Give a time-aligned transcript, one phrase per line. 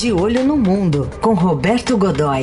[0.00, 2.42] De Olho no Mundo, com Roberto Godoy.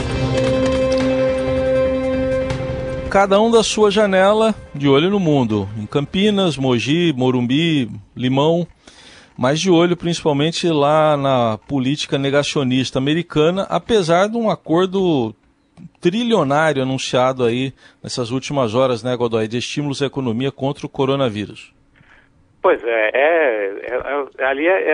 [3.10, 5.66] Cada um da sua janela, de olho no mundo.
[5.78, 8.68] Em Campinas, Mogi, Morumbi, Limão,
[9.38, 15.34] mas de olho principalmente lá na política negacionista americana, apesar de um acordo
[16.02, 17.72] trilionário anunciado aí
[18.04, 21.74] nessas últimas horas, né, Godoy, de estímulos à economia contra o coronavírus.
[22.62, 24.92] Pois é, é, é, é ali é,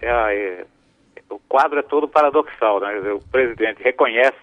[0.00, 0.64] é,
[1.30, 2.98] o quadro é todo paradoxal, né?
[3.12, 4.38] O presidente reconhece,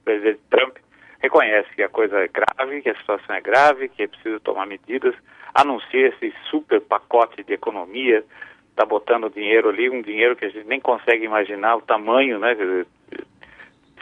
[0.00, 0.76] o presidente Trump
[1.20, 4.66] reconhece que a coisa é grave, que a situação é grave, que é preciso tomar
[4.66, 5.14] medidas,
[5.54, 8.24] anuncia esse super pacote de economia,
[8.70, 12.56] está botando dinheiro ali, um dinheiro que a gente nem consegue imaginar o tamanho, né?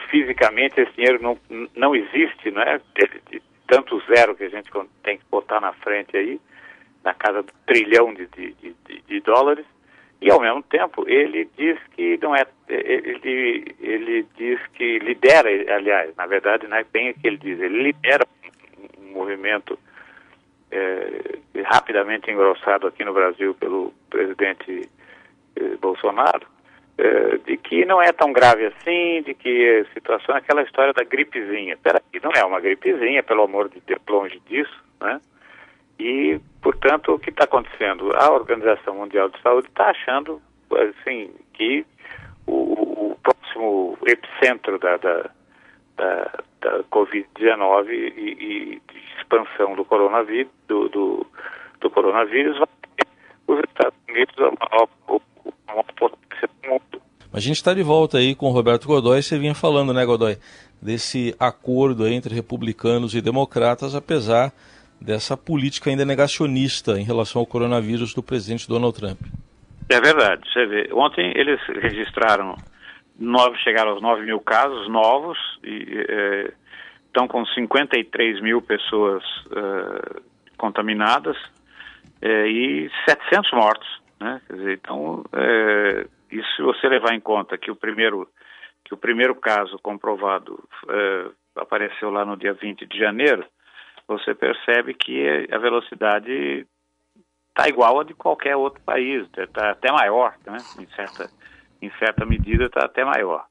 [0.09, 1.37] Fisicamente esse dinheiro não,
[1.75, 2.79] não existe, né?
[2.95, 4.69] De, de tanto zero que a gente
[5.03, 6.39] tem que botar na frente aí,
[7.03, 9.65] na casa do trilhão de, de, de, de dólares.
[10.21, 16.15] E ao mesmo tempo ele diz que não é ele ele diz que lidera aliás
[16.15, 18.25] na verdade não é bem o que ele diz ele lidera
[18.99, 19.77] um movimento
[20.71, 24.89] é, rapidamente engrossado aqui no Brasil pelo presidente
[25.55, 26.47] eh, Bolsonaro
[26.97, 30.93] é, de que não é tão grave assim de que a situação é aquela história
[30.93, 31.77] da gripezinha.
[31.77, 35.19] Peraí não é uma gripezinha pelo amor de Deus longe disso né?
[35.99, 38.11] E, portanto, o que está acontecendo?
[38.15, 41.85] A Organização Mundial de Saúde está achando assim, que
[42.47, 45.29] o, o próximo epicentro da, da,
[45.97, 51.27] da, da Covid-19 e, e, de expansão do coronavírus, do, do,
[51.79, 53.07] do coronavírus vai ser
[53.47, 54.87] os Estados Unidos, a maior,
[55.67, 57.01] a maior potência do mundo.
[57.33, 59.21] A gente está de volta aí com o Roberto Godoy.
[59.21, 60.37] Você vinha falando, né, Godoy,
[60.81, 64.51] desse acordo entre republicanos e democratas, apesar
[65.01, 69.19] dessa política ainda negacionista em relação ao coronavírus do presidente Donald Trump.
[69.89, 70.47] É verdade.
[70.51, 72.55] Você vê, ontem eles registraram,
[73.19, 76.53] nove, chegaram aos 9 mil casos novos e é,
[77.07, 80.21] estão com 53 mil pessoas é,
[80.57, 81.35] contaminadas
[82.21, 84.01] é, e 700 mortos.
[84.19, 84.39] Né?
[84.49, 88.29] Dizer, então, é, e se você levar em conta que o primeiro,
[88.85, 91.25] que o primeiro caso comprovado é,
[91.55, 93.43] apareceu lá no dia 20 de janeiro,
[94.11, 96.67] você percebe que a velocidade
[97.49, 100.57] está igual a de qualquer outro país, está até maior, né?
[100.79, 101.29] em, certa,
[101.81, 103.45] em certa medida está até maior.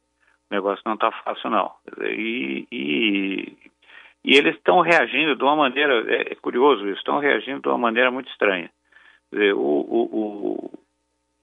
[0.51, 1.73] O negócio não está fácil, não.
[2.03, 3.57] E, e,
[4.25, 7.79] e eles estão reagindo de uma maneira, é, é, curioso isso, estão reagindo de uma
[7.79, 8.71] maneira muito estranha.
[9.33, 10.79] Dizer, o, o, o,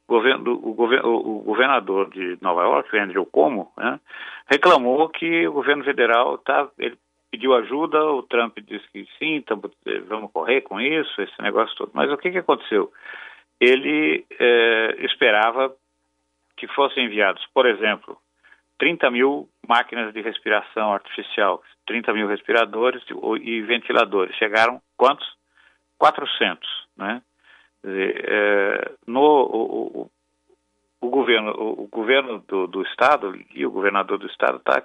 [0.07, 3.99] governo, o, o, governador de Nova York, Andrew Cuomo, né,
[4.45, 6.97] reclamou que o governo federal tá, ele
[7.31, 11.75] pediu ajuda, o Trump disse que sim, tamo, eh, vamos correr com isso, esse negócio
[11.75, 11.91] todo.
[11.93, 12.91] Mas o que, que aconteceu?
[13.59, 15.75] Ele é, esperava
[16.55, 18.17] que fossem enviados, por exemplo,
[18.79, 23.03] 30 mil máquinas de respiração artificial, 30 mil respiradores
[23.41, 24.35] e ventiladores.
[24.35, 25.27] Chegaram quantos?
[25.97, 27.21] 400, né?
[27.83, 30.11] É, no, o, o,
[31.01, 34.83] o, governo, o, o governo do, do, estado e o governador do estado está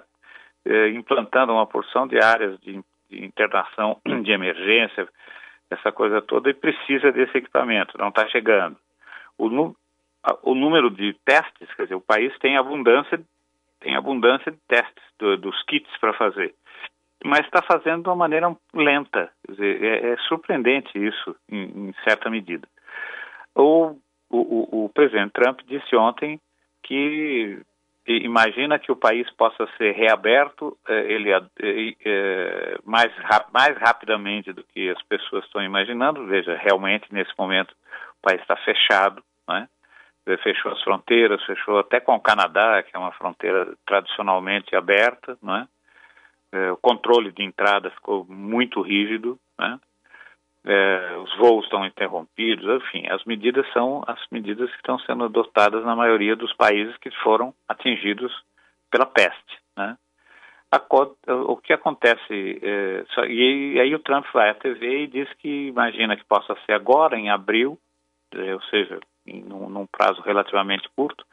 [0.65, 5.07] eh, implantando uma porção de áreas de, de, internação de emergência,
[5.69, 8.77] essa coisa toda, e precisa desse equipamento, não está chegando.
[9.37, 9.75] O,
[10.43, 13.19] o, número de testes, quer dizer, o país tem abundância,
[13.79, 16.53] tem abundância de testes, do, dos kits para fazer,
[17.23, 22.29] mas está fazendo de uma maneira lenta, dizer, é, é, surpreendente isso, em, em certa
[22.29, 22.67] medida.
[23.55, 23.95] O,
[24.29, 26.39] o, o presidente Trump disse ontem
[26.83, 27.61] que
[28.05, 33.11] imagina que o país possa ser reaberto eh, ele é, mais,
[33.53, 36.25] mais rapidamente do que as pessoas estão imaginando.
[36.25, 39.67] Veja, realmente nesse momento o país está fechado, né?
[40.41, 45.67] fechou as fronteiras, fechou até com o Canadá, que é uma fronteira tradicionalmente aberta, né?
[46.71, 49.77] O controle de entrada ficou muito rígido, né?
[50.65, 55.83] É, os voos estão interrompidos, enfim, as medidas são as medidas que estão sendo adotadas
[55.83, 58.31] na maioria dos países que foram atingidos
[58.89, 59.97] pela peste, né?
[60.71, 60.81] A,
[61.27, 65.31] o que acontece, é, só, e, e, aí o Trump vai à TV e diz
[65.33, 67.77] que imagina que possa ser agora, em abril,
[68.33, 71.23] é, ou seja, em, num, num prazo relativamente curto,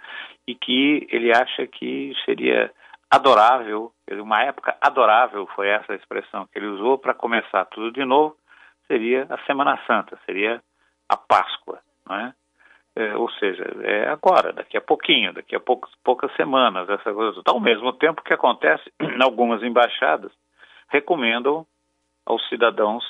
[0.47, 2.71] e que ele acha que seria
[3.11, 8.37] adorável, uma época adorável foi essa expressão que ele usou para começar tudo de novo,
[8.91, 10.61] seria a Semana Santa, seria
[11.09, 11.79] a Páscoa,
[12.09, 12.35] não é?
[12.97, 17.41] É, ou seja, é agora, daqui a pouquinho, daqui a poucos, poucas semanas, essa coisa.
[17.47, 18.83] Ao mesmo tempo que acontece,
[19.23, 20.33] algumas embaixadas
[20.89, 21.65] recomendam
[22.27, 23.05] aos cidadãos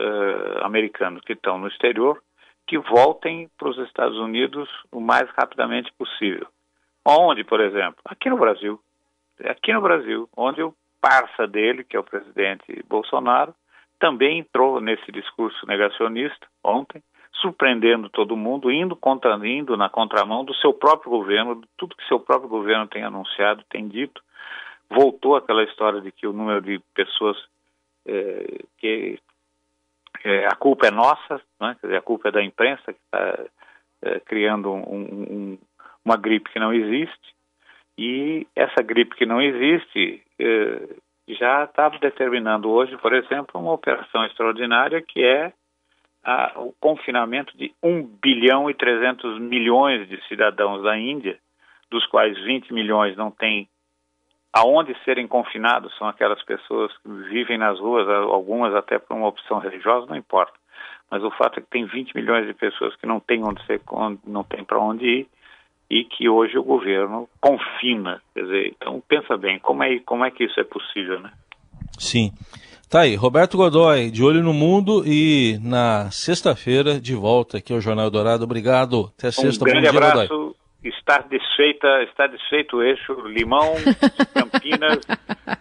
[0.00, 2.22] uh, americanos que estão no exterior
[2.66, 6.48] que voltem para os Estados Unidos o mais rapidamente possível.
[7.04, 8.00] Onde, por exemplo?
[8.06, 8.80] Aqui no Brasil.
[9.44, 13.54] Aqui no Brasil, onde o parça dele, que é o presidente Bolsonaro,
[13.98, 17.02] também entrou nesse discurso negacionista ontem,
[17.40, 22.06] surpreendendo todo mundo, indo, contra, indo na contramão do seu próprio governo, de tudo que
[22.06, 24.22] seu próprio governo tem anunciado, tem dito.
[24.88, 27.36] Voltou aquela história de que o número de pessoas
[28.06, 29.18] é, que
[30.24, 31.76] é, a culpa é nossa, né?
[31.82, 33.44] Dizer, a culpa é da imprensa que está
[34.02, 35.58] é, criando um, um,
[36.04, 37.34] uma gripe que não existe.
[37.98, 40.22] E essa gripe que não existe
[41.34, 45.52] já está determinando hoje, por exemplo, uma operação extraordinária que é
[46.22, 51.38] a, o confinamento de 1 bilhão e 300 milhões de cidadãos da Índia,
[51.90, 53.68] dos quais 20 milhões não têm
[54.52, 59.58] aonde serem confinados, são aquelas pessoas que vivem nas ruas, algumas até por uma opção
[59.58, 60.54] religiosa, não importa.
[61.10, 63.80] Mas o fato é que tem 20 milhões de pessoas que não têm onde ser,
[64.26, 65.28] não tem para onde ir
[65.90, 68.20] e que hoje o governo confina.
[68.34, 71.30] Quer dizer, então pensa bem, como é, como é que isso é possível, né?
[71.98, 72.32] Sim.
[72.88, 77.80] Tá aí, Roberto Godoy, de olho no mundo e na sexta-feira de volta aqui ao
[77.80, 78.44] Jornal Dourado.
[78.44, 79.12] Obrigado.
[79.18, 79.64] Até sexta.
[79.64, 80.28] Um grande abraço.
[80.28, 80.54] Godoy.
[80.84, 83.74] Está desfeita, está desfeito o eixo Limão,
[84.32, 85.00] Campinas,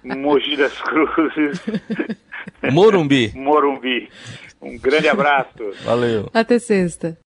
[0.04, 1.66] Mogi das Cruzes,
[2.72, 3.32] Morumbi.
[3.36, 4.08] Morumbi.
[4.62, 5.72] Um grande abraço.
[5.84, 6.30] Valeu.
[6.32, 7.18] Até sexta.